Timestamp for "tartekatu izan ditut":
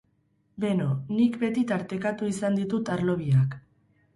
1.73-2.93